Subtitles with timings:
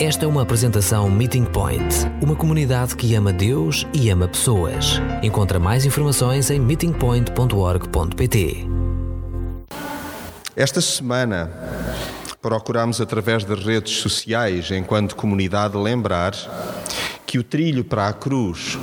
[0.00, 5.00] Esta é uma apresentação Meeting Point, uma comunidade que ama Deus e ama pessoas.
[5.24, 8.64] Encontra mais informações em meetingpoint.org.pt.
[10.54, 11.50] Esta semana
[12.40, 16.32] procuramos, através das redes sociais, enquanto comunidade, lembrar
[17.26, 18.78] que o trilho para a cruz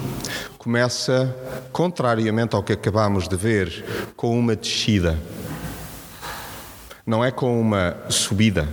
[0.57, 1.33] começa,
[1.71, 5.17] contrariamente ao que acabamos de ver, com uma descida.
[7.05, 8.67] Não é com uma subida,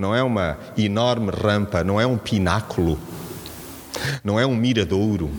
[0.00, 2.98] não é uma enorme rampa, não é um pináculo,
[4.24, 5.30] não é um miradouro.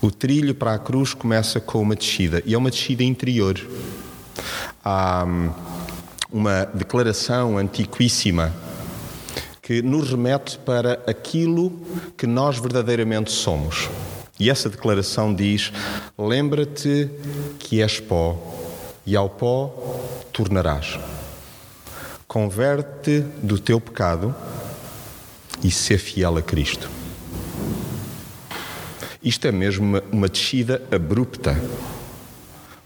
[0.00, 3.60] O trilho para a cruz começa com uma descida e é uma descida interior.
[4.84, 5.50] Há hum,
[6.30, 8.54] uma declaração antiquíssima
[9.60, 11.72] que nos remete para aquilo
[12.16, 13.90] que nós verdadeiramente somos.
[14.38, 15.72] E essa declaração diz:
[16.16, 17.10] Lembra-te
[17.58, 18.38] que és pó,
[19.04, 19.74] e ao pó
[20.32, 20.98] tornarás.
[22.32, 24.34] Converte do teu pecado
[25.62, 26.88] e ser fiel a Cristo.
[29.22, 31.62] Isto é mesmo uma, uma descida abrupta.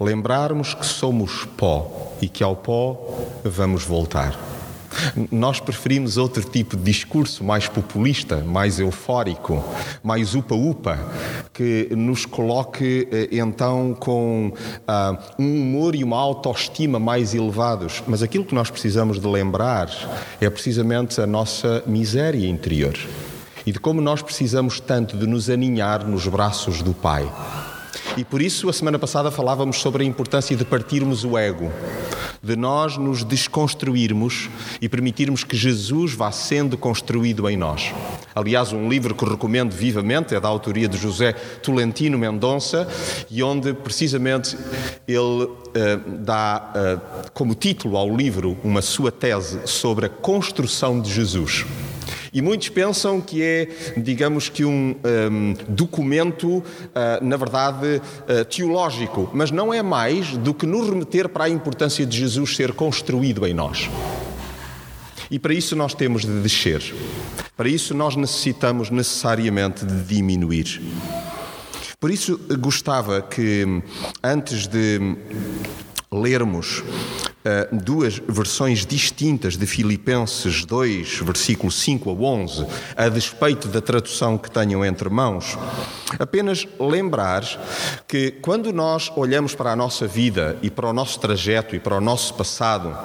[0.00, 4.36] Lembrarmos que somos pó e que ao pó vamos voltar.
[5.30, 9.62] Nós preferimos outro tipo de discurso, mais populista, mais eufórico,
[10.02, 10.98] mais upa-upa,
[11.52, 18.02] que nos coloque eh, então com uh, um humor e uma autoestima mais elevados.
[18.06, 19.90] Mas aquilo que nós precisamos de lembrar
[20.40, 22.94] é precisamente a nossa miséria interior
[23.66, 27.28] e de como nós precisamos tanto de nos aninhar nos braços do Pai.
[28.16, 31.70] E por isso, a semana passada falávamos sobre a importância de partirmos o ego,
[32.46, 34.48] de nós nos desconstruirmos
[34.80, 37.92] e permitirmos que Jesus vá sendo construído em nós.
[38.34, 42.88] Aliás, um livro que recomendo vivamente é da autoria de José Tolentino Mendonça
[43.28, 44.56] e onde precisamente
[45.08, 45.50] ele uh,
[46.20, 51.66] dá uh, como título ao livro uma sua tese sobre a construção de Jesus.
[52.36, 54.94] E muitos pensam que é, digamos que, um,
[55.32, 56.62] um documento, uh,
[57.22, 62.04] na verdade, uh, teológico, mas não é mais do que nos remeter para a importância
[62.04, 63.88] de Jesus ser construído em nós.
[65.30, 66.82] E para isso nós temos de descer.
[67.56, 70.82] Para isso nós necessitamos necessariamente de diminuir.
[71.98, 73.82] Por isso gostava que,
[74.22, 75.16] antes de
[76.12, 76.84] lermos
[77.46, 84.36] uh, duas versões distintas de Filipenses 2, versículo 5 a 11, a despeito da tradução
[84.36, 85.56] que tenham entre mãos,
[86.18, 87.44] apenas lembrar
[88.08, 91.96] que quando nós olhamos para a nossa vida e para o nosso trajeto e para
[91.96, 92.96] o nosso passado,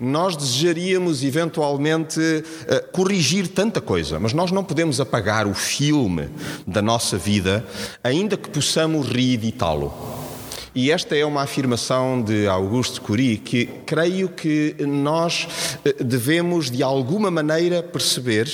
[0.00, 6.28] nós desejaríamos eventualmente uh, corrigir tanta coisa, mas nós não podemos apagar o filme
[6.66, 7.66] da nossa vida,
[8.02, 10.27] ainda que possamos reeditá-lo.
[10.74, 15.48] E esta é uma afirmação de Augusto Curie que creio que nós
[15.84, 18.46] eh, devemos, de alguma maneira, perceber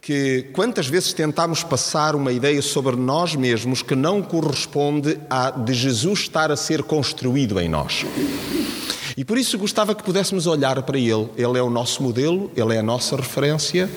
[0.00, 5.74] que quantas vezes tentamos passar uma ideia sobre nós mesmos que não corresponde à de
[5.74, 8.04] Jesus estar a ser construído em nós.
[9.16, 11.28] E por isso gostava que pudéssemos olhar para ele.
[11.36, 13.88] Ele é o nosso modelo, ele é a nossa referência.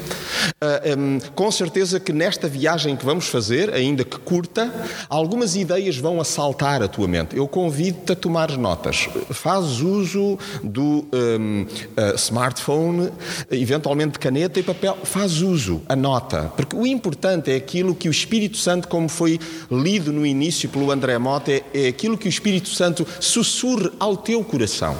[0.61, 4.71] Ah, um, com certeza que nesta viagem que vamos fazer, ainda que curta,
[5.09, 7.35] algumas ideias vão assaltar a tua mente.
[7.35, 9.07] Eu convido-te a tomar notas.
[9.31, 11.67] Faz uso do um, uh,
[11.97, 13.11] ah, smartphone,
[13.51, 14.97] eventualmente caneta e papel.
[15.03, 16.51] Faz uso, anota.
[16.55, 19.39] Porque o importante é aquilo que o Espírito Santo, como foi
[19.71, 24.17] lido no início pelo André Mota, é, é aquilo que o Espírito Santo sussurre ao
[24.17, 24.95] teu coração.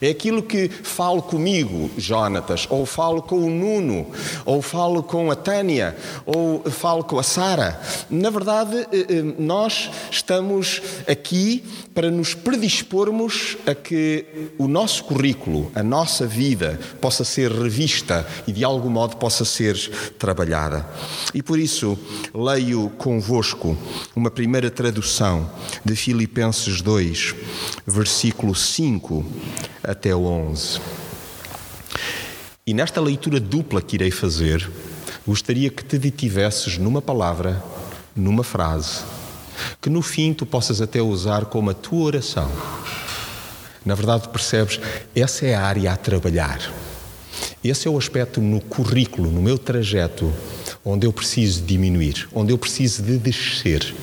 [0.00, 4.06] É aquilo que falo comigo, Jonatas, ou falo com o Nuno,
[4.44, 7.80] ou falo com a Tânia, ou falo com a Sara.
[8.08, 14.24] Na verdade, eh, eh, nós estamos aqui para nos predispormos a que
[14.56, 19.76] o nosso currículo, a nossa vida, possa ser revista e de algum modo possa ser
[20.18, 20.86] trabalhada.
[21.34, 21.98] E por isso,
[22.32, 23.76] leio convosco
[24.14, 25.50] uma primeira tradução
[25.84, 27.34] de Filipenses 2,
[27.84, 29.24] versículo 5
[29.82, 30.80] até o 11.
[32.68, 34.70] E nesta leitura dupla que irei fazer,
[35.26, 37.64] gostaria que te detivesses numa palavra,
[38.14, 39.04] numa frase,
[39.80, 42.50] que no fim tu possas até usar como a tua oração.
[43.86, 44.78] Na verdade, percebes,
[45.16, 46.60] essa é a área a trabalhar.
[47.64, 50.30] Esse é o aspecto no currículo, no meu trajeto,
[50.84, 53.94] onde eu preciso diminuir, onde eu preciso de descer.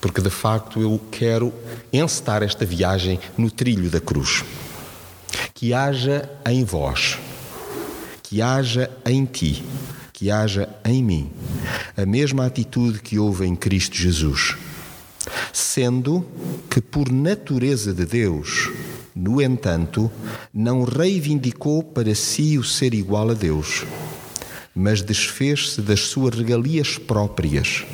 [0.00, 1.52] Porque de facto eu quero
[1.92, 4.44] encetar esta viagem no trilho da cruz
[5.64, 7.18] que haja em vós,
[8.22, 9.64] que haja em ti,
[10.12, 11.30] que haja em mim
[11.96, 14.58] a mesma atitude que houve em Cristo Jesus.
[15.54, 16.22] Sendo
[16.68, 18.70] que, por natureza de Deus,
[19.14, 20.12] no entanto,
[20.52, 23.86] não reivindicou para si o ser igual a Deus.
[24.74, 27.84] mas desfez-se das suas regalias próprias,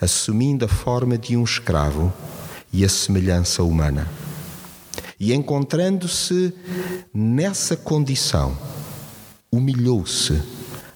[0.00, 2.12] assumindo a forma de um escravo
[2.72, 4.08] e a semelhança humana.
[5.20, 6.52] E encontrando-se
[7.14, 8.58] nessa condição,
[9.52, 10.42] humilhou-se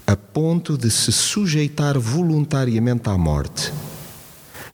[0.04, 3.72] a ponto de se sujeitar voluntariamente à morte.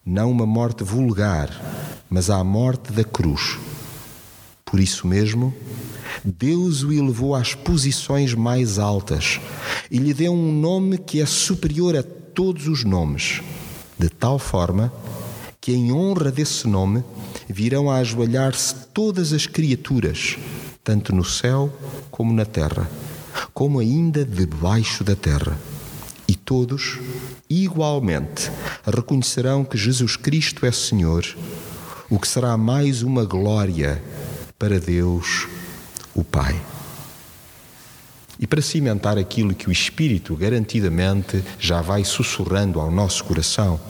[0.07, 1.51] Não uma morte vulgar,
[2.09, 3.59] mas à morte da cruz.
[4.65, 5.55] Por isso mesmo,
[6.25, 9.39] Deus o elevou às posições mais altas
[9.91, 13.43] e lhe deu um nome que é superior a todos os nomes,
[13.99, 14.91] de tal forma
[15.61, 17.05] que, em honra desse nome,
[17.47, 20.39] virão a ajoelhar-se todas as criaturas,
[20.85, 21.73] tanto no céu
[22.11, 22.89] como na terra,
[23.55, 25.59] como ainda debaixo da terra.
[26.29, 26.99] E todos,
[27.49, 28.51] igualmente,
[28.87, 31.25] reconhecerão que Jesus Cristo é Senhor,
[32.11, 34.03] o que será mais uma glória
[34.59, 35.49] para Deus,
[36.15, 36.61] o Pai.
[38.39, 43.81] E para cimentar aquilo que o Espírito garantidamente já vai sussurrando ao nosso coração,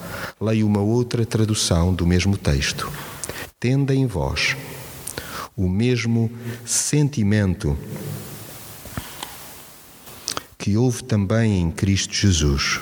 [0.41, 2.91] leio uma outra tradução do mesmo texto.
[3.59, 4.55] Tenda em vós
[5.57, 6.31] o mesmo
[6.65, 7.77] sentimento
[10.59, 12.81] que houve também em Cristo Jesus,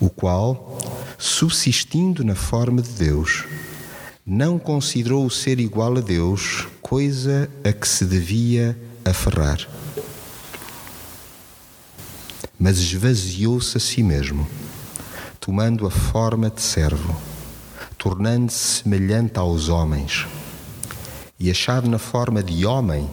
[0.00, 0.78] o qual,
[1.18, 3.44] subsistindo na forma de Deus,
[4.24, 9.68] não considerou o ser igual a Deus coisa a que se devia aferrar
[12.58, 14.46] mas esvaziou-se a si mesmo,
[15.38, 17.14] tomando a forma de servo,
[17.98, 20.26] tornando-se semelhante aos homens.
[21.38, 23.08] E achado na forma de homem,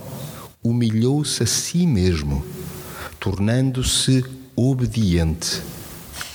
[0.63, 2.43] humilhou-se a si mesmo,
[3.19, 4.23] tornando-se
[4.55, 5.61] obediente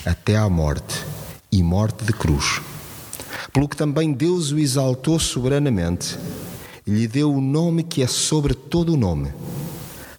[0.04, 1.02] até à morte
[1.50, 2.60] e morte de cruz.
[3.52, 6.18] Pelo que também Deus o exaltou soberanamente
[6.86, 9.32] e lhe deu o nome que é sobre todo o nome,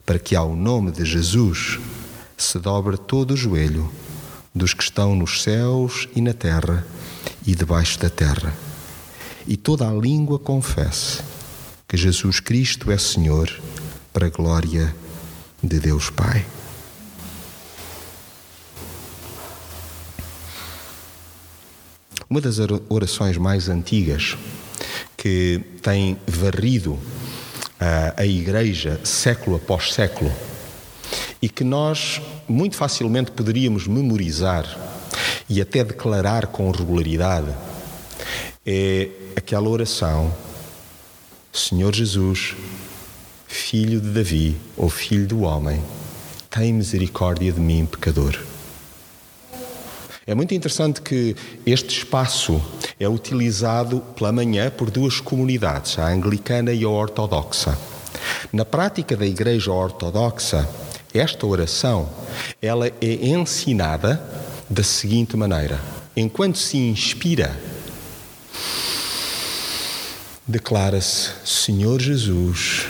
[0.06, 1.80] para que ao nome de Jesus
[2.36, 3.90] se dobre todo o joelho
[4.56, 6.86] dos que estão nos céus e na terra
[7.46, 8.54] e debaixo da terra,
[9.48, 11.29] e toda a língua confesse
[11.90, 13.50] que Jesus Cristo é Senhor,
[14.14, 14.96] para a glória
[15.64, 16.46] de Deus Pai.
[22.30, 22.58] Uma das
[22.88, 24.38] orações mais antigas
[25.18, 27.00] que tem varrido
[27.80, 30.32] a, a Igreja século após século
[31.42, 34.64] e que nós muito facilmente poderíamos memorizar
[35.50, 37.52] e até declarar com regularidade
[38.64, 40.32] é aquela oração:
[41.60, 42.56] Senhor Jesus,
[43.46, 45.84] filho de Davi ou filho do homem,
[46.50, 48.40] tem misericórdia de mim, pecador.
[50.26, 51.36] É muito interessante que
[51.66, 52.62] este espaço
[52.98, 57.78] é utilizado pela manhã por duas comunidades, a anglicana e a ortodoxa.
[58.54, 60.68] Na prática da Igreja Ortodoxa,
[61.14, 62.10] esta oração,
[62.62, 64.22] ela é ensinada
[64.70, 65.78] da seguinte maneira:
[66.16, 67.54] enquanto se inspira,
[70.50, 72.88] declara-se Senhor Jesus,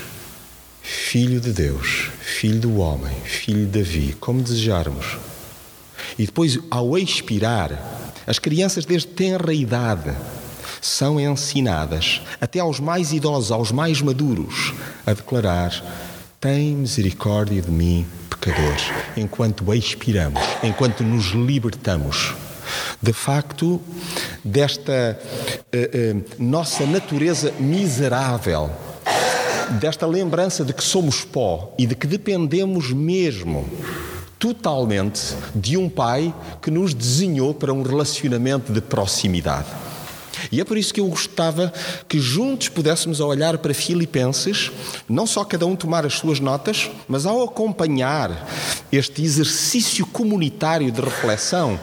[0.80, 5.18] Filho de Deus, Filho do homem, Filho de Davi, como desejarmos.
[6.18, 7.70] E depois, ao expirar,
[8.26, 10.10] as crianças desde tenra idade
[10.80, 14.72] são ensinadas, até aos mais idosos, aos mais maduros,
[15.06, 15.84] a declarar
[16.40, 18.76] tem misericórdia de mim, pecador,
[19.18, 22.34] enquanto expiramos, enquanto nos libertamos.
[23.02, 23.80] De facto,
[24.44, 25.18] desta
[25.74, 28.70] uh, uh, nossa natureza miserável,
[29.80, 33.68] desta lembrança de que somos pó e de que dependemos mesmo
[34.38, 39.68] totalmente de um Pai que nos desenhou para um relacionamento de proximidade.
[40.50, 41.72] E é por isso que eu gostava
[42.08, 44.70] que juntos pudéssemos olhar para Filipenses,
[45.08, 48.48] não só cada um tomar as suas notas, mas ao acompanhar
[48.90, 51.78] este exercício comunitário de reflexão,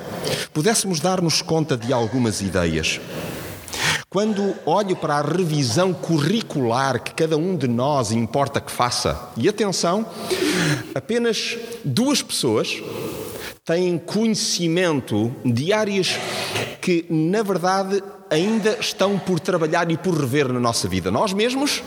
[0.57, 2.99] pudéssemos dar-nos conta de algumas ideias.
[4.09, 9.47] Quando olho para a revisão curricular que cada um de nós importa que faça, e
[9.47, 10.03] atenção,
[10.95, 12.81] apenas duas pessoas
[13.63, 16.17] têm conhecimento de áreas
[16.81, 21.11] que, na verdade, ainda estão por trabalhar e por rever na nossa vida.
[21.11, 21.83] Nós mesmos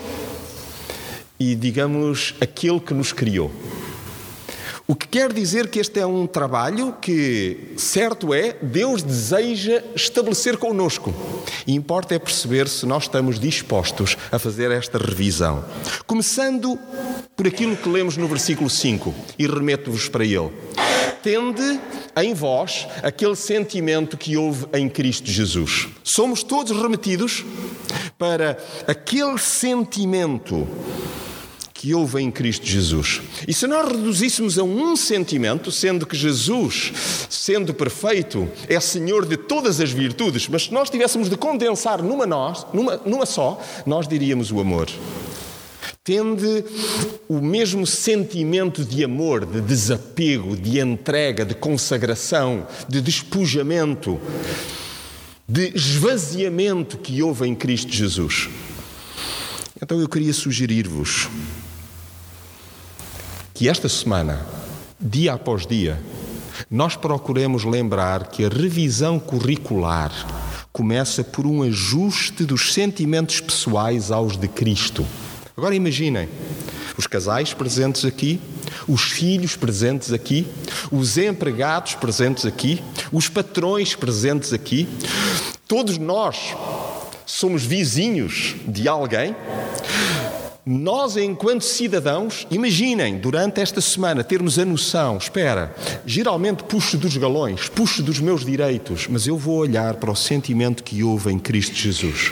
[1.41, 3.50] e, digamos, aquele que nos criou.
[4.91, 10.57] O que quer dizer que este é um trabalho que, certo é, Deus deseja estabelecer
[10.57, 11.15] connosco.
[11.65, 15.65] E importa é perceber se nós estamos dispostos a fazer esta revisão.
[16.09, 16.77] Começando
[17.37, 20.51] por aquilo que lemos no versículo 5, e remeto-vos para ele
[21.23, 21.79] tende
[22.17, 25.89] em vós aquele sentimento que houve em Cristo Jesus.
[26.03, 27.45] Somos todos remetidos
[28.19, 30.67] para aquele sentimento
[31.81, 33.23] que houve em Cristo Jesus.
[33.49, 36.93] E se nós reduzíssemos a um sentimento, sendo que Jesus,
[37.31, 42.27] sendo perfeito, é Senhor de todas as virtudes, mas se nós tivéssemos de condensar numa,
[42.27, 44.91] nós, numa, numa só, nós diríamos o amor.
[46.05, 46.67] Tende
[47.27, 54.21] o mesmo sentimento de amor, de desapego, de entrega, de consagração, de despojamento,
[55.49, 58.51] de esvaziamento que houve em Cristo Jesus.
[59.83, 61.27] Então eu queria sugerir-vos
[63.61, 64.40] que esta semana,
[64.99, 66.00] dia após dia,
[66.71, 70.11] nós procuremos lembrar que a revisão curricular
[70.73, 75.05] começa por um ajuste dos sentimentos pessoais aos de Cristo.
[75.55, 76.26] Agora imaginem
[76.97, 78.40] os casais presentes aqui,
[78.88, 80.47] os filhos presentes aqui,
[80.90, 84.88] os empregados presentes aqui, os patrões presentes aqui,
[85.69, 86.57] todos nós
[87.26, 89.37] somos vizinhos de alguém
[90.79, 95.75] nós, enquanto cidadãos, imaginem, durante esta semana, termos a noção: espera,
[96.07, 100.85] geralmente puxo dos galões, puxo dos meus direitos, mas eu vou olhar para o sentimento
[100.85, 102.31] que houve em Cristo Jesus.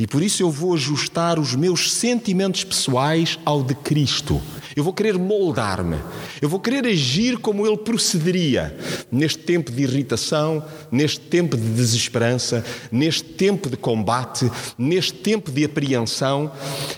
[0.00, 4.40] E por isso eu vou ajustar os meus sentimentos pessoais ao de Cristo.
[4.74, 5.98] Eu vou querer moldar-me.
[6.40, 8.74] Eu vou querer agir como Ele procederia
[9.12, 15.66] neste tempo de irritação, neste tempo de desesperança, neste tempo de combate, neste tempo de
[15.66, 16.50] apreensão.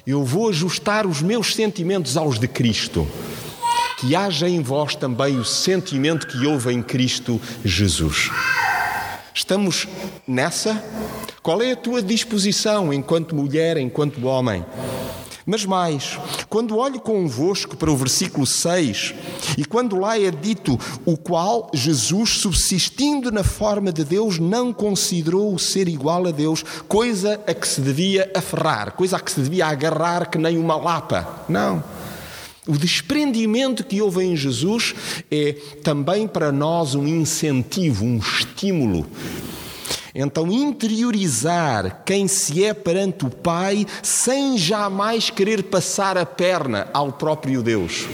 [0.07, 3.05] Eu vou ajustar os meus sentimentos aos de Cristo.
[3.99, 8.31] Que haja em vós também o sentimento que houve em Cristo Jesus.
[9.35, 9.89] Estamos
[10.29, 10.83] nessa?
[11.43, 14.65] Qual é a tua disposição enquanto mulher, enquanto homem?
[15.45, 19.15] Mas mais, quando olho convosco para o versículo 6,
[19.59, 25.53] e quando lá é dito o qual Jesus, subsistindo na forma de Deus, não considerou
[25.53, 29.41] o ser igual a Deus, coisa a que se devia aferrar, coisa a que se
[29.41, 31.45] devia agarrar que nem uma lapa.
[31.49, 31.83] Não.
[32.66, 34.95] O desprendimento que houve em Jesus
[35.28, 35.52] é
[35.83, 39.04] também para nós um incentivo, um estímulo
[40.14, 47.12] então, interiorizar quem se é perante o Pai sem jamais querer passar a perna ao
[47.12, 48.07] próprio Deus.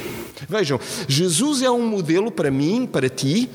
[0.49, 0.79] Vejam,
[1.09, 3.51] Jesus é um modelo para mim, para ti,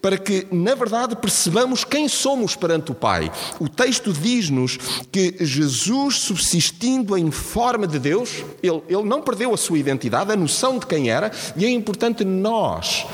[0.00, 3.30] para que, na verdade, percebamos quem somos perante o Pai.
[3.58, 4.78] O texto diz-nos
[5.10, 10.36] que Jesus, subsistindo em forma de Deus, ele, ele não perdeu a sua identidade, a
[10.36, 13.04] noção de quem era, e é importante nós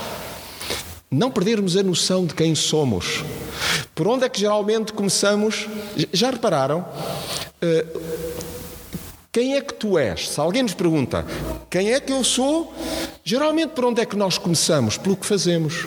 [1.11, 3.25] não perdermos a noção de quem somos.
[3.95, 5.67] Por onde é que geralmente começamos?
[6.13, 6.85] Já repararam?
[7.63, 8.39] Uh,
[9.33, 10.29] quem é que tu és?
[10.29, 11.27] Se alguém nos pergunta
[11.71, 12.73] quem é que eu sou,
[13.25, 14.97] geralmente por onde é que nós começamos?
[14.97, 15.87] Pelo que fazemos,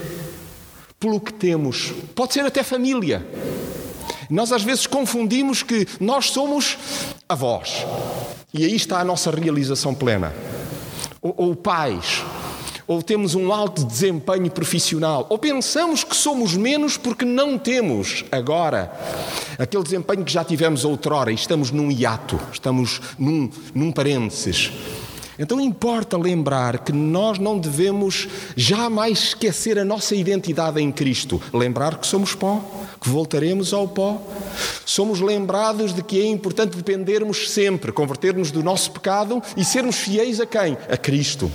[0.99, 1.93] pelo que temos.
[2.15, 3.25] Pode ser até família.
[4.29, 6.77] Nós às vezes confundimos que nós somos
[7.27, 7.85] avós.
[8.53, 10.33] E aí está a nossa realização plena.
[11.21, 12.23] Ou, ou pais
[12.91, 18.91] ou temos um alto desempenho profissional, ou pensamos que somos menos porque não temos agora
[19.57, 24.73] aquele desempenho que já tivemos outrora e estamos num hiato, estamos num, num parênteses.
[25.39, 31.41] Então importa lembrar que nós não devemos jamais esquecer a nossa identidade em Cristo.
[31.53, 32.61] Lembrar que somos pó,
[32.99, 34.21] que voltaremos ao pó.
[34.85, 40.41] Somos lembrados de que é importante dependermos sempre, convertermos do nosso pecado e sermos fiéis
[40.41, 40.77] a quem?
[40.89, 41.49] A Cristo.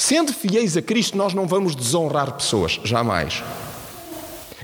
[0.00, 3.44] Sendo fiéis a Cristo, nós não vamos desonrar pessoas, jamais.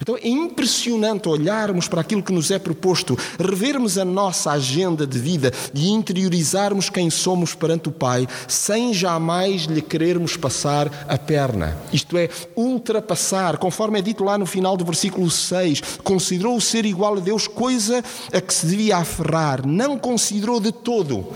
[0.00, 5.18] Então é impressionante olharmos para aquilo que nos é proposto, revermos a nossa agenda de
[5.18, 11.76] vida e interiorizarmos quem somos perante o Pai, sem jamais lhe querermos passar a perna.
[11.92, 16.84] Isto é, ultrapassar, conforme é dito lá no final do versículo 6, considerou o ser
[16.84, 21.26] igual a Deus coisa a que se devia aferrar, não considerou de todo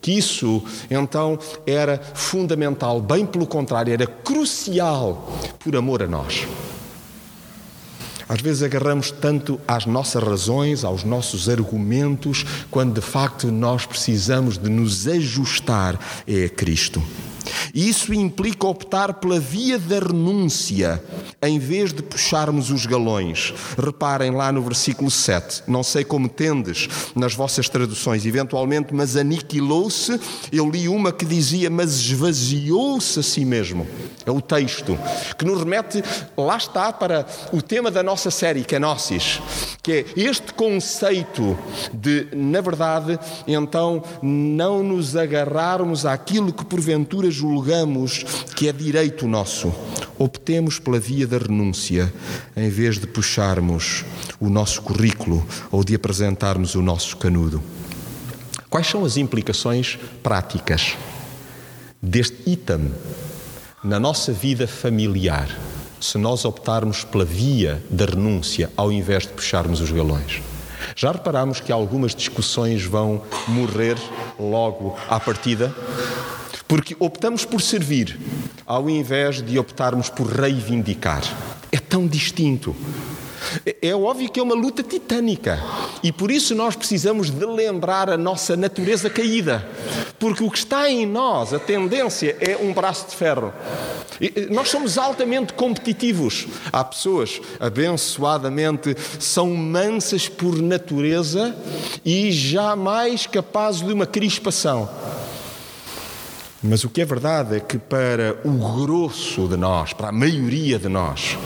[0.00, 6.46] que isso então era fundamental, bem pelo contrário, era crucial por amor a nós.
[8.28, 14.56] Às vezes agarramos tanto às nossas razões, aos nossos argumentos, quando de facto nós precisamos
[14.56, 17.02] de nos ajustar a Cristo.
[17.74, 21.02] E isso implica optar pela via da renúncia,
[21.42, 23.52] em vez de puxarmos os galões.
[23.76, 25.64] Reparem lá no versículo 7.
[25.66, 30.20] Não sei como tendes nas vossas traduções, eventualmente, mas aniquilou-se.
[30.52, 33.84] Eu li uma que dizia, mas esvaziou-se a si mesmo.
[34.24, 34.96] É o texto
[35.36, 36.02] que nos remete,
[36.36, 39.40] lá está, para o tema da nossa série, Kenosis,
[39.82, 41.58] que é este conceito
[41.92, 47.63] de, na verdade, então, não nos agarrarmos àquilo que porventura julgamos
[48.54, 49.72] que é direito nosso.
[50.18, 52.12] Optemos pela via da renúncia,
[52.56, 54.04] em vez de puxarmos
[54.38, 57.62] o nosso currículo ou de apresentarmos o nosso canudo.
[58.70, 60.96] Quais são as implicações práticas?
[62.04, 62.92] deste item
[63.82, 65.48] na nossa vida familiar
[65.98, 70.42] se nós optarmos pela via da renúncia ao invés de puxarmos os galões.
[70.94, 73.96] Já reparamos que algumas discussões vão morrer
[74.38, 75.74] logo à partida?
[76.74, 78.18] Porque optamos por servir
[78.66, 81.22] ao invés de optarmos por reivindicar.
[81.70, 82.74] É tão distinto.
[83.80, 85.62] É óbvio que é uma luta titânica
[86.02, 89.64] e por isso nós precisamos de lembrar a nossa natureza caída,
[90.18, 93.52] porque o que está em nós, a tendência é um braço de ferro.
[94.50, 96.48] Nós somos altamente competitivos.
[96.72, 101.54] Há pessoas, abençoadamente, são mansas por natureza
[102.04, 104.88] e jamais capazes de uma crispação.
[106.66, 110.78] Mas o que é verdade é que para o grosso de nós, para a maioria
[110.78, 111.36] de nós,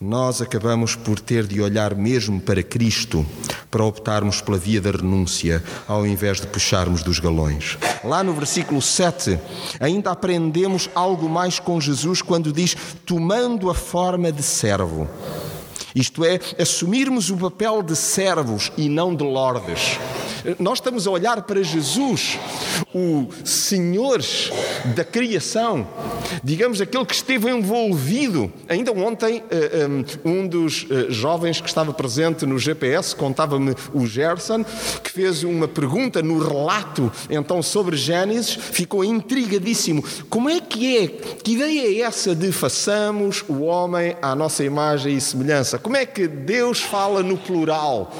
[0.00, 3.26] nós acabamos por ter de olhar mesmo para Cristo
[3.72, 7.76] para optarmos pela via da renúncia, ao invés de puxarmos dos galões.
[8.04, 9.36] Lá no versículo 7,
[9.80, 15.08] ainda aprendemos algo mais com Jesus quando diz: tomando a forma de servo.
[15.92, 19.98] Isto é, assumirmos o papel de servos e não de lordes.
[20.58, 22.38] Nós estamos a olhar para Jesus,
[22.92, 24.20] o Senhor
[24.96, 25.86] da criação,
[26.42, 28.52] digamos aquele que esteve envolvido.
[28.68, 34.04] Ainda ontem, eh, eh, um dos eh, jovens que estava presente no GPS contava-me o
[34.04, 34.64] Gerson,
[35.02, 40.04] que fez uma pergunta no relato então sobre Gênesis, ficou intrigadíssimo.
[40.28, 41.06] Como é que é?
[41.08, 45.78] Que ideia é essa de façamos o homem à nossa imagem e semelhança?
[45.78, 48.12] Como é que Deus fala no plural?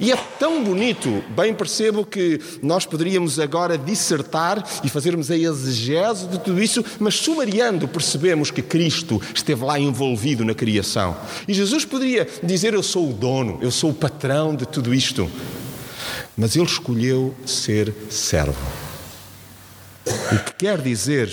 [0.00, 6.26] E é tão bonito, bem percebo que nós poderíamos agora dissertar e fazermos a exegese
[6.26, 11.14] de tudo isso, mas sumariando percebemos que Cristo esteve lá envolvido na criação.
[11.46, 15.30] E Jesus poderia dizer: Eu sou o dono, eu sou o patrão de tudo isto.
[16.34, 18.56] Mas ele escolheu ser servo.
[20.06, 21.28] O que quer dizer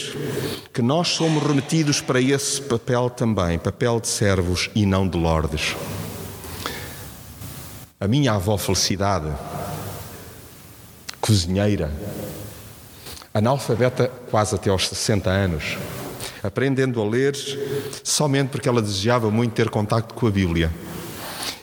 [0.74, 5.76] que nós somos remetidos para esse papel também, papel de servos e não de lordes.
[7.98, 9.32] A minha avó Felicidade,
[11.26, 11.92] cozinheira,
[13.34, 15.76] analfabeta quase até aos 60 anos,
[16.44, 17.36] aprendendo a ler
[18.04, 20.72] somente porque ela desejava muito ter contacto com a Bíblia.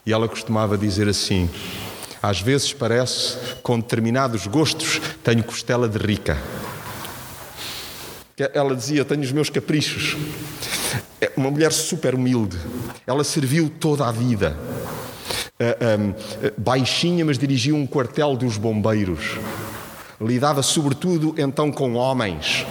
[0.04, 1.48] E ela costumava dizer assim:
[2.20, 6.36] às vezes parece, com determinados gostos, tenho costela de rica.
[8.52, 10.16] Ela dizia: Tenho os meus caprichos.
[11.20, 12.58] É uma mulher super humilde.
[13.06, 14.56] Ela serviu toda a vida.
[16.56, 19.38] Baixinha, mas dirigia um quartel dos bombeiros.
[20.20, 22.66] Lidava sobretudo então com homens.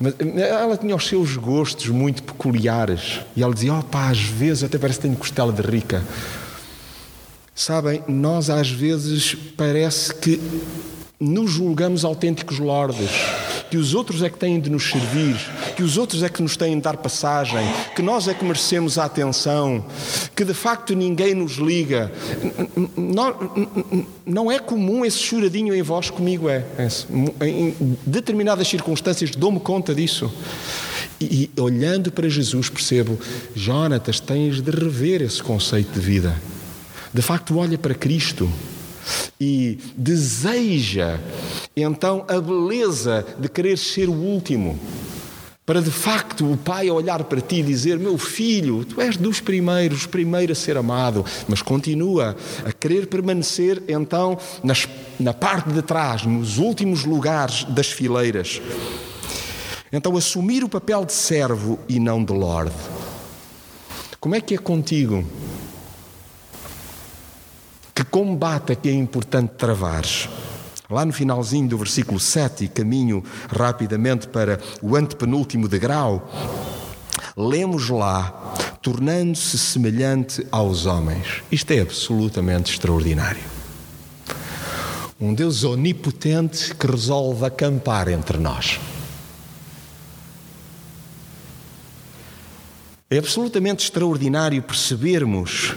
[0.00, 3.20] Mas ela tinha os seus gostos muito peculiares.
[3.36, 6.02] E ela dizia: Oh pá, às vezes até parece que tenho costela de rica.
[7.54, 10.40] Sabem, nós às vezes parece que
[11.24, 13.10] nos julgamos autênticos lordes
[13.70, 15.36] que os outros é que têm de nos servir,
[15.74, 18.98] que os outros é que nos têm de dar passagem, que nós é que merecemos
[18.98, 19.84] a atenção,
[20.36, 22.12] que de facto ninguém nos liga.
[24.24, 26.64] Não, é comum esse choradinho em vós, comigo é.
[27.40, 27.74] Em
[28.06, 30.32] determinadas circunstâncias dou-me conta disso.
[31.20, 33.18] E, e olhando para Jesus percebo,
[33.56, 36.40] Jonatas, tens de rever esse conceito de vida.
[37.12, 38.48] De facto, olha para Cristo
[39.40, 41.18] e deseja
[41.76, 44.78] então a beleza de querer ser o último.
[45.66, 49.40] Para de facto o pai olhar para ti e dizer: Meu filho, tu és dos
[49.40, 52.36] primeiros, primeiro a ser amado, mas continua
[52.66, 54.86] a querer permanecer então nas,
[55.18, 58.60] na parte de trás, nos últimos lugares das fileiras.
[59.90, 62.74] Então, assumir o papel de servo e não de lorde.
[64.20, 65.24] Como é que é contigo?
[67.94, 70.04] Que combate é que é importante travar?
[70.90, 76.28] Lá no finalzinho do versículo 7, e caminho rapidamente para o antepenúltimo degrau,
[77.36, 81.42] lemos lá, tornando-se semelhante aos homens.
[81.52, 83.42] Isto é absolutamente extraordinário.
[85.20, 88.80] Um Deus onipotente que resolve acampar entre nós.
[93.08, 95.74] É absolutamente extraordinário percebermos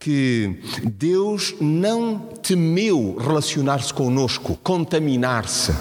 [0.00, 5.74] que Deus não temeu relacionar-se conosco, contaminar-se.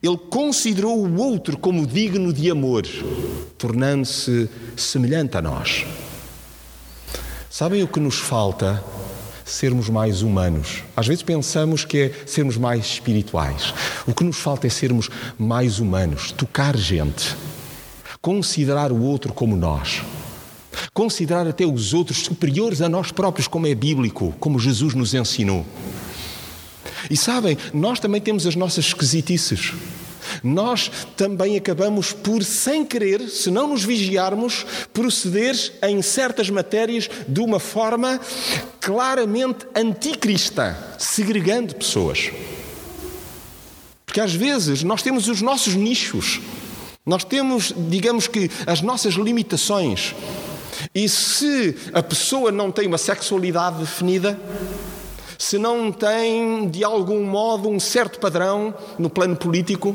[0.00, 2.86] Ele considerou o outro como digno de amor,
[3.58, 5.84] tornando-se semelhante a nós.
[7.50, 8.82] Sabem o que nos falta?
[9.44, 10.84] Sermos mais humanos.
[10.96, 13.74] Às vezes pensamos que é sermos mais espirituais.
[14.06, 17.36] O que nos falta é sermos mais humanos, tocar gente,
[18.22, 20.02] considerar o outro como nós.
[20.94, 25.66] Considerar até os outros superiores a nós próprios, como é bíblico, como Jesus nos ensinou.
[27.10, 29.72] E sabem, nós também temos as nossas esquisitices.
[30.42, 37.40] nós também acabamos por, sem querer, se não nos vigiarmos, proceder em certas matérias de
[37.40, 38.20] uma forma
[38.80, 42.30] claramente anticristã, segregando pessoas.
[44.06, 46.40] Porque às vezes nós temos os nossos nichos,
[47.04, 50.14] nós temos, digamos que, as nossas limitações.
[50.94, 54.38] E se a pessoa não tem uma sexualidade definida,
[55.38, 59.94] se não tem de algum modo um certo padrão no plano político,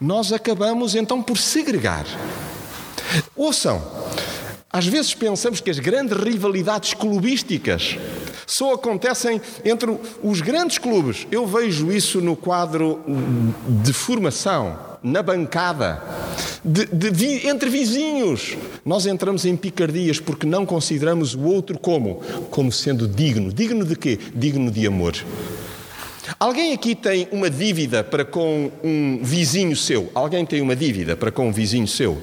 [0.00, 2.04] nós acabamos então por segregar.
[3.36, 3.82] Ouçam,
[4.72, 7.98] às vezes pensamos que as grandes rivalidades clubísticas
[8.46, 11.26] só acontecem entre os grandes clubes.
[11.30, 13.00] Eu vejo isso no quadro
[13.82, 16.02] de formação, na bancada,
[16.64, 18.56] de, de, entre vizinhos.
[18.84, 22.16] Nós entramos em picardias porque não consideramos o outro como?
[22.50, 23.52] Como sendo digno.
[23.52, 24.18] Digno de quê?
[24.34, 25.14] Digno de amor.
[26.38, 30.10] Alguém aqui tem uma dívida para com um vizinho seu?
[30.14, 32.18] Alguém tem uma dívida para com um vizinho seu?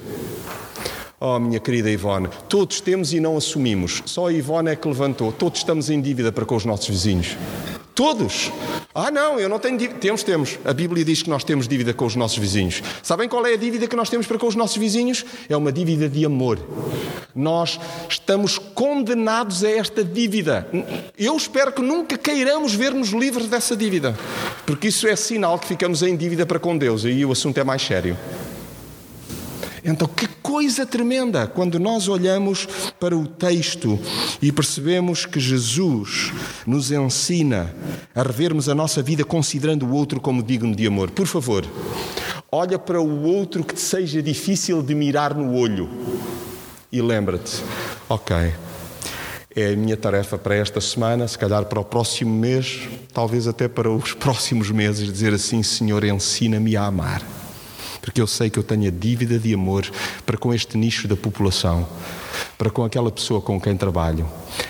[1.20, 4.02] Oh, minha querida Ivone, todos temos e não assumimos.
[4.06, 5.32] Só a Ivone é que levantou.
[5.32, 7.36] Todos estamos em dívida para com os nossos vizinhos.
[7.98, 8.52] Todos.
[8.94, 9.98] Ah, não, eu não tenho dívida.
[9.98, 10.56] Temos, temos.
[10.64, 12.80] A Bíblia diz que nós temos dívida com os nossos vizinhos.
[13.02, 15.26] Sabem qual é a dívida que nós temos para com os nossos vizinhos?
[15.48, 16.60] É uma dívida de amor.
[17.34, 20.68] Nós estamos condenados a esta dívida.
[21.18, 24.16] Eu espero que nunca queiramos ver-nos livres dessa dívida,
[24.64, 27.58] porque isso é sinal que ficamos em dívida para com Deus e aí o assunto
[27.58, 28.16] é mais sério.
[29.84, 32.66] Então, que coisa tremenda quando nós olhamos
[32.98, 34.00] para o texto
[34.40, 36.32] e percebemos que Jesus
[36.66, 37.74] nos ensina
[38.14, 41.10] a revermos a nossa vida considerando o outro como digno de amor.
[41.10, 41.66] Por favor,
[42.50, 45.86] olha para o outro que te seja difícil de mirar no olho
[46.90, 47.62] e lembra-te:
[48.08, 48.34] ok,
[49.54, 53.68] é a minha tarefa para esta semana, se calhar para o próximo mês, talvez até
[53.68, 57.37] para os próximos meses, dizer assim: Senhor, ensina-me a amar
[58.08, 59.86] porque eu sei que eu tenho a dívida de amor
[60.24, 61.86] para com este nicho da população,
[62.56, 64.26] para com aquela pessoa com quem trabalho,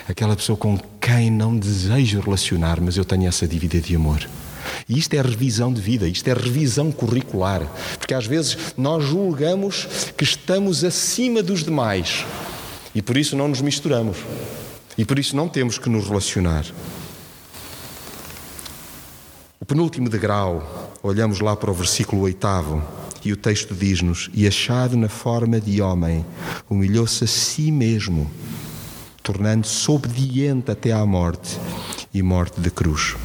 [0.09, 4.27] aquela pessoa com quem não desejo relacionar, mas eu tenho essa dívida de amor.
[4.89, 7.61] E isto é revisão de vida, isto é revisão curricular,
[7.97, 12.25] porque às vezes nós julgamos que estamos acima dos demais
[12.93, 14.17] e por isso não nos misturamos
[14.97, 16.65] e por isso não temos que nos relacionar.
[19.61, 22.98] O penúltimo degrau, olhamos lá para o versículo oitavo.
[23.23, 26.25] E o texto diz-nos: E achado na forma de homem,
[26.69, 28.29] humilhou-se a si mesmo,
[29.21, 31.59] tornando-se obediente até à morte
[32.13, 33.15] e morte de cruz.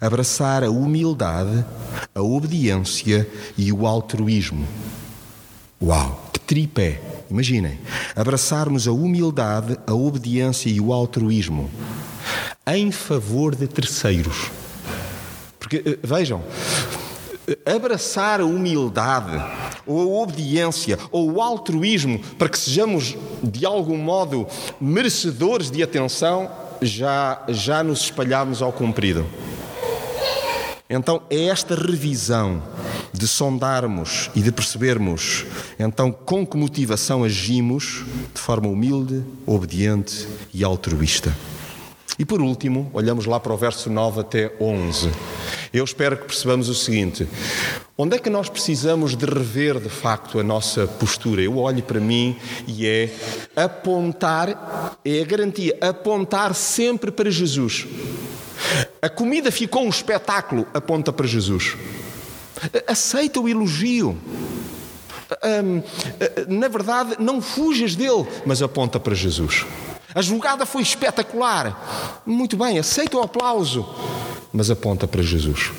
[0.00, 1.64] Abraçar a humildade,
[2.14, 4.66] a obediência e o altruísmo.
[5.82, 7.00] Uau, que tripé!
[7.30, 7.78] Imaginem,
[8.16, 11.70] abraçarmos a humildade, a obediência e o altruísmo
[12.74, 14.50] em favor de terceiros.
[15.58, 16.42] Porque, eh, vejam,
[17.64, 19.40] abraçar a humildade,
[19.86, 24.46] ou a obediência, ou o altruísmo, para que sejamos de algum modo
[24.80, 29.26] merecedores de atenção, já, já nos espalhamos ao comprido.
[30.90, 32.62] Então é esta revisão
[33.12, 35.44] de sondarmos e de percebermos
[35.78, 41.34] então com que motivação agimos de forma humilde, obediente e altruísta.
[42.18, 45.08] E por último, olhamos lá para o verso 9 até 11.
[45.72, 47.28] Eu espero que percebamos o seguinte:
[47.96, 51.40] onde é que nós precisamos de rever de facto a nossa postura?
[51.42, 53.14] Eu olho para mim e é
[53.54, 57.86] apontar, é a garantia, apontar sempre para Jesus.
[59.00, 61.76] A comida ficou um espetáculo, aponta para Jesus.
[62.88, 64.18] Aceita o elogio.
[66.48, 69.64] na verdade, não fujas dele, mas aponta para Jesus.
[70.14, 72.22] A jogada foi espetacular.
[72.24, 73.86] Muito bem, aceita o aplauso,
[74.52, 75.70] mas aponta para Jesus.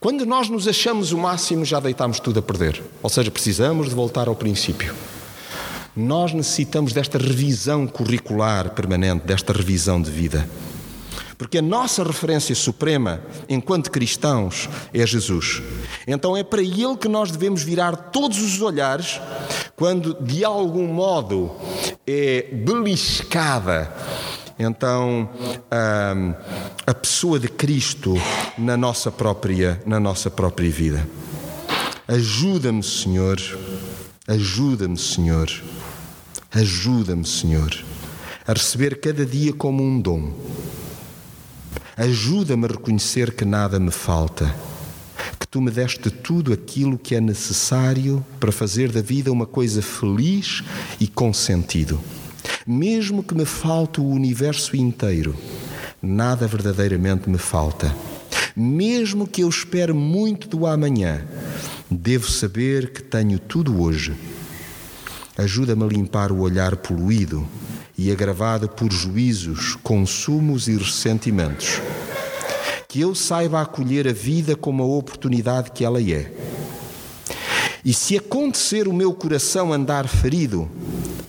[0.00, 2.82] Quando nós nos achamos o máximo, já deitamos tudo a perder.
[3.02, 4.94] Ou seja, precisamos de voltar ao princípio.
[5.96, 10.48] Nós necessitamos desta revisão curricular permanente, desta revisão de vida.
[11.36, 15.62] Porque a nossa referência suprema, enquanto cristãos, é Jesus.
[16.06, 19.20] Então é para Ele que nós devemos virar todos os olhares
[19.76, 21.50] quando, de algum modo,
[22.06, 23.92] é beliscada
[24.58, 25.28] então
[25.70, 26.14] a,
[26.86, 28.14] a pessoa de Cristo
[28.56, 31.06] na nossa própria na nossa própria vida.
[32.06, 33.40] Ajuda-me, Senhor.
[34.28, 35.50] Ajuda-me, Senhor.
[36.52, 37.84] Ajuda-me, Senhor,
[38.46, 40.32] a receber cada dia como um dom.
[41.96, 44.52] Ajuda-me a reconhecer que nada me falta
[45.38, 49.82] que tu me deste tudo aquilo que é necessário para fazer da vida uma coisa
[49.82, 50.62] feliz
[50.98, 52.00] e com sentido.
[52.66, 55.36] Mesmo que me falte o universo inteiro,
[56.02, 57.94] nada verdadeiramente me falta.
[58.56, 61.22] Mesmo que eu espere muito do amanhã,
[61.90, 64.14] devo saber que tenho tudo hoje.
[65.36, 67.46] Ajuda-me a limpar o olhar poluído
[67.96, 71.80] e agravado por juízos, consumos e ressentimentos.
[72.88, 76.32] Que eu saiba acolher a vida como a oportunidade que ela é.
[77.84, 80.70] E se acontecer o meu coração andar ferido,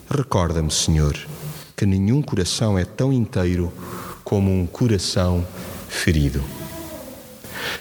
[0.09, 1.17] recorda-me, Senhor,
[1.75, 3.71] que nenhum coração é tão inteiro
[4.23, 5.45] como um coração
[5.89, 6.43] ferido.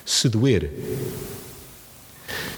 [0.04, 0.70] Se doer,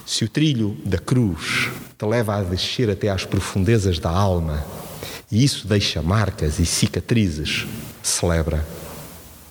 [0.04, 4.64] se o trilho da cruz te leva a descer até às profundezas da alma
[5.30, 7.66] e isso deixa marcas e cicatrizes,
[8.02, 8.64] celebra,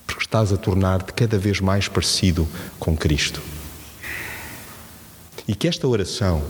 [0.06, 3.42] porque estás a tornar-te cada vez mais parecido com Cristo.
[5.46, 6.42] E que esta oração,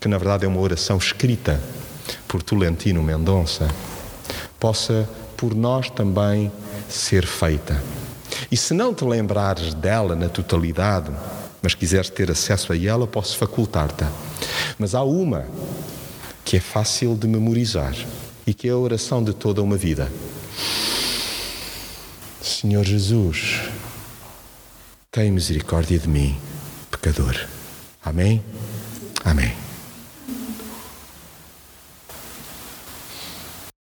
[0.00, 1.60] que na verdade é uma oração escrita
[2.28, 3.68] por Tolentino Mendonça,
[4.58, 6.52] possa por nós também
[6.88, 7.82] ser feita.
[8.50, 11.10] E se não te lembrares dela na totalidade,
[11.60, 14.04] mas quiseres ter acesso a ela, posso facultar-te.
[14.78, 15.46] Mas há uma
[16.44, 17.94] que é fácil de memorizar
[18.52, 20.12] e que é a oração de toda uma vida.
[22.42, 23.62] Senhor Jesus,
[25.10, 26.36] tem misericórdia de mim,
[26.90, 27.34] pecador.
[28.04, 28.44] Amém?
[29.24, 29.61] Amém.